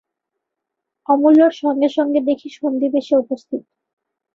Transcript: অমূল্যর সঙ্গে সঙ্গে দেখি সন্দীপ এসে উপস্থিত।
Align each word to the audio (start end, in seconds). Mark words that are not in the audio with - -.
অমূল্যর 1.09 1.53
সঙ্গে 1.61 1.89
সঙ্গে 1.97 2.19
দেখি 2.29 2.47
সন্দীপ 2.57 2.93
এসে 3.01 3.13
উপস্থিত। 3.15 3.61